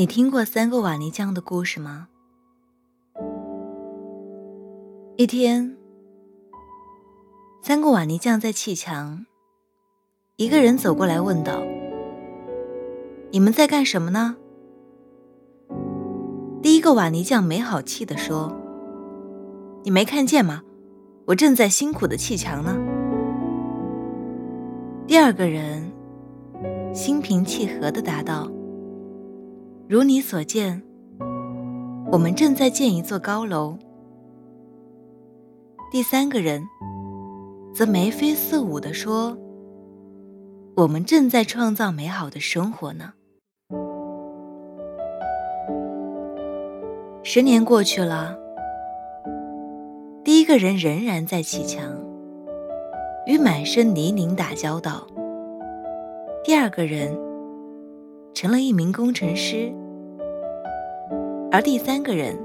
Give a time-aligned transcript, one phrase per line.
[0.00, 2.08] 你听过三个瓦泥匠的故事吗？
[5.18, 5.76] 一天，
[7.60, 9.26] 三个瓦泥匠在砌墙，
[10.36, 11.62] 一个人走过来问道
[13.30, 14.36] ：“你们在干什么呢？”
[16.62, 18.56] 第一个瓦泥匠没好气地说
[19.84, 20.62] ：“你没看见吗？
[21.26, 22.74] 我正在辛苦的砌墙呢。”
[25.06, 25.92] 第二个人
[26.94, 28.50] 心平气和地答道。
[29.90, 30.80] 如你所见，
[32.12, 33.76] 我们正在建一座高楼。
[35.90, 36.62] 第三个人
[37.74, 39.36] 则眉飞色舞地说
[40.78, 43.14] ：“我们正在创造美好的生活呢。”
[47.24, 48.38] 十年过去了，
[50.22, 51.82] 第一个人仍然在砌墙，
[53.26, 55.04] 与满身泥泞打交道。
[56.44, 57.28] 第二个人。
[58.32, 59.74] 成了一名工程师，
[61.52, 62.38] 而第三个人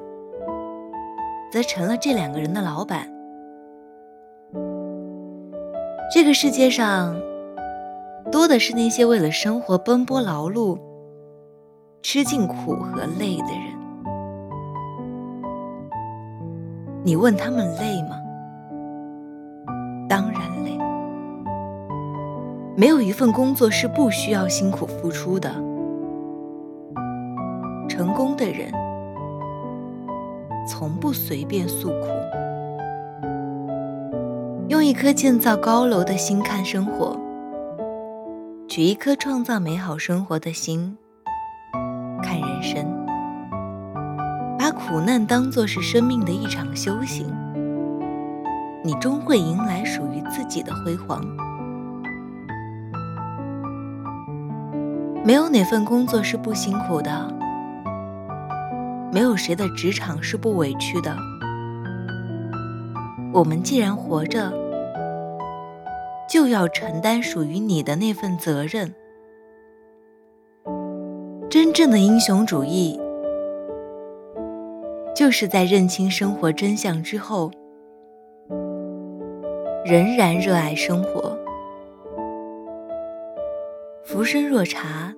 [1.51, 3.07] 则成了这两个人的老板。
[6.13, 7.15] 这个世界上
[8.31, 10.79] 多的是那些为了生活奔波劳碌、
[12.01, 13.75] 吃尽苦和累的人。
[17.03, 18.19] 你问他们累吗？
[20.09, 20.75] 当然累。
[22.75, 25.49] 没有一份工作是不需要辛苦付出的。
[27.87, 28.71] 成功的人
[30.77, 32.07] 从不随便诉苦，
[34.67, 37.17] 用一颗建造高楼的心看生活，
[38.67, 40.97] 取一颗创造美好生活的心
[42.21, 42.85] 看人生，
[44.59, 47.25] 把苦难当作是生命的一场修行，
[48.83, 51.25] 你终会迎来属于自己的辉煌。
[55.23, 57.44] 没有哪份工作是不辛苦的。
[59.15, 61.15] 没有谁的职场是不委屈的。
[63.33, 64.51] 我们既然活着，
[66.29, 68.93] 就要承担属于你的那份责任。
[71.49, 72.99] 真正的英雄主义，
[75.15, 77.49] 就是在认清生活真相之后，
[79.85, 81.39] 仍然热爱生活。
[84.03, 85.13] 浮生若茶，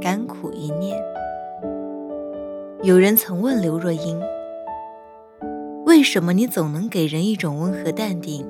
[0.00, 0.98] 甘苦一念。
[2.82, 4.18] 有人曾问刘若英
[5.84, 8.48] ：“为什么你总能给人一种温和淡定、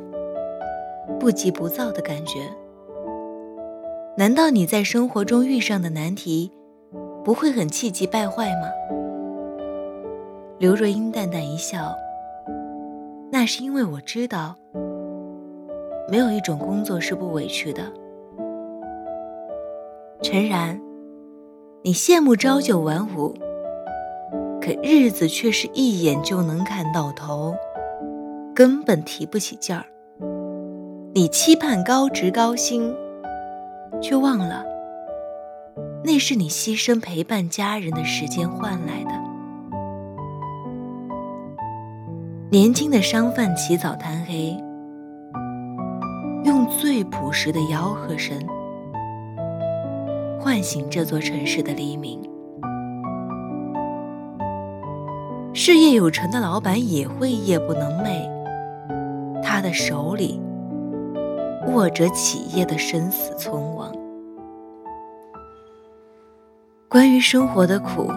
[1.18, 2.38] 不急不躁的感觉？
[4.16, 6.52] 难道你在生活中遇上的难题
[7.24, 8.68] 不会很气急败坏吗？”
[10.58, 11.92] 刘若英淡淡一笑
[13.32, 14.54] ：“那是因为我知道，
[16.08, 17.82] 没有一种工作是不委屈的。”
[20.22, 20.80] 诚然，
[21.82, 23.34] 你羡慕朝九晚五。
[24.60, 27.54] 可日子却是一眼就能看到头，
[28.54, 29.84] 根本提不起劲儿。
[31.14, 32.94] 你期盼高职高薪，
[34.02, 34.64] 却忘了，
[36.04, 39.10] 那是你牺牲陪伴家人的时间换来的。
[42.50, 44.56] 年轻的商贩起早贪黑，
[46.44, 48.36] 用最朴实的吆喝声，
[50.38, 52.20] 唤醒这座城市的黎明。
[55.52, 58.28] 事业有成的老板也会夜不能寐，
[59.42, 60.40] 他的手里
[61.66, 63.92] 握着企业的生死存亡。
[66.88, 68.12] 关于生活的苦，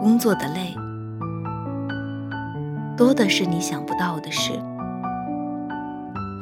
[0.00, 0.74] 工作的累，
[2.96, 4.52] 多的是你想不到的事。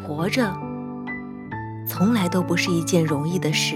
[0.06, 0.48] 活着，
[1.88, 3.74] 从来都不是一件容易的事。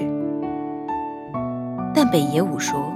[1.93, 2.93] 但北野武说。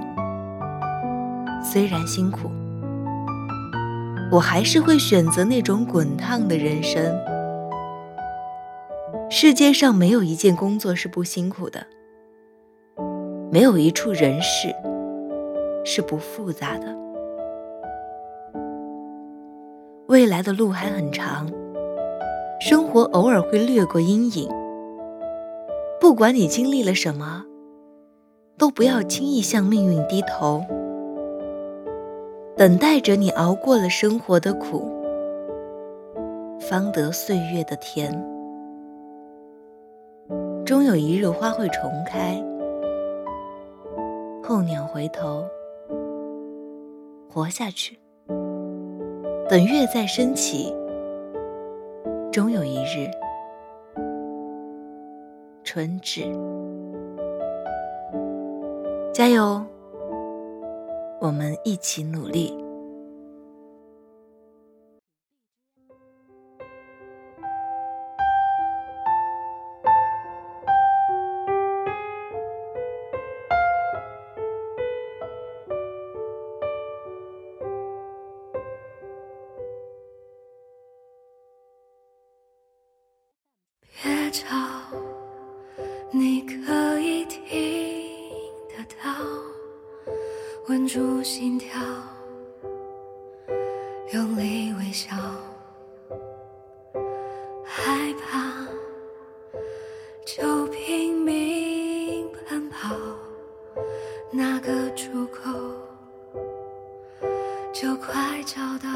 [1.67, 2.51] 虽然辛苦，
[4.31, 7.03] 我还是会选择那种滚烫的人生。
[9.31, 11.85] 世界上没有一件工作是不辛苦的，
[13.51, 14.73] 没有一处人事
[15.83, 16.95] 是不复杂的。
[20.07, 21.49] 未来的路还很长，
[22.61, 24.47] 生活偶尔会掠过阴影。
[25.99, 27.43] 不管你经历了什么，
[28.55, 30.63] 都不要轻易向命运低头。
[32.57, 34.89] 等待着你熬过了生活的苦，
[36.61, 38.09] 方得岁月的甜。
[40.65, 42.41] 终有一日花会重开，
[44.41, 45.43] 候鸟回头，
[47.29, 47.99] 活下去。
[49.49, 50.73] 等月再升起，
[52.31, 53.11] 终有一日
[55.65, 56.21] 春至。
[59.13, 59.61] 加油！
[61.21, 62.65] 我们一起努力。
[84.03, 84.64] 别吵，
[91.25, 91.81] 心跳，
[94.13, 95.15] 用力微笑。
[97.63, 98.53] 害怕
[100.23, 102.95] 就拼命奔跑，
[104.31, 105.51] 那个出口
[107.73, 108.87] 就快找到。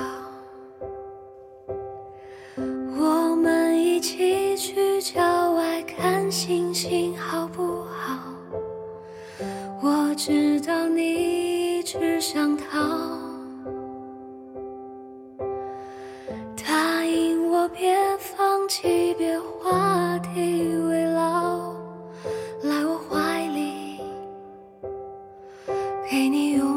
[2.96, 8.20] 我们一起去郊外看星星，好不好？
[9.82, 11.29] 我知道你
[11.91, 12.77] 只想逃，
[16.56, 21.74] 答应我别放弃，别画地为牢，
[22.62, 24.01] 来我怀里，
[26.07, 26.69] 给你拥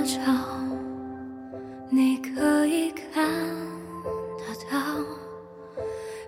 [0.00, 0.06] 抱。
[0.06, 0.32] 别吵，
[1.90, 3.28] 你可以看
[4.38, 4.78] 得到，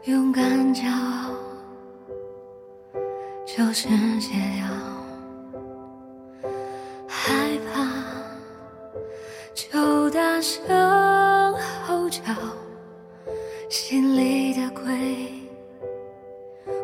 [0.04, 1.30] 勇敢骄傲
[3.46, 3.88] 就是
[4.20, 4.66] 解药。
[7.08, 7.88] 害怕
[9.54, 10.62] 就大声
[11.86, 12.20] 吼叫，
[13.70, 15.48] 心里的鬼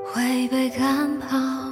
[0.07, 1.68] 会被赶跑。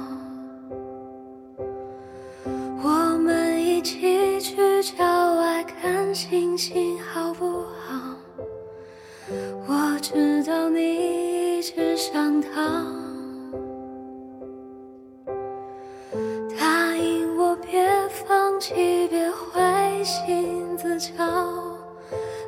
[16.57, 21.23] 答应我别放弃，别灰心自嘲，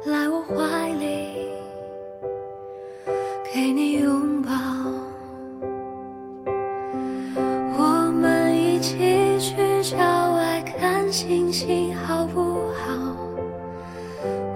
[0.06, 1.52] 来我怀里，
[3.54, 4.50] 给你拥抱。
[7.78, 8.98] 我们一起
[9.40, 12.42] 去郊外看星星，好不
[12.74, 13.16] 好？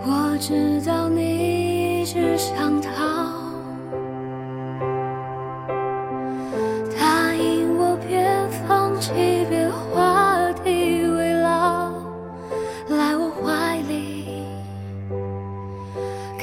[0.05, 2.81] 我知道你只想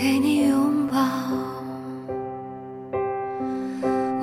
[0.01, 0.97] 给你拥抱。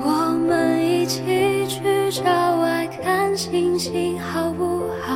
[0.02, 1.22] 我们一起
[1.68, 2.24] 去郊
[2.56, 5.14] 外看星星，好不好？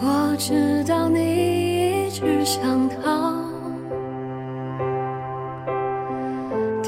[0.00, 3.34] 我知道你一直想逃，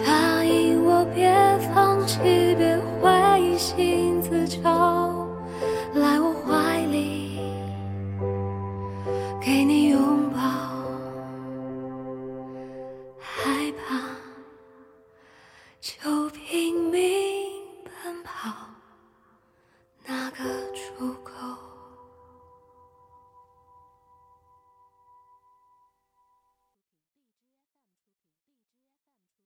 [0.02, 1.30] 答应我别
[1.74, 2.18] 放弃，
[2.56, 4.07] 别灰心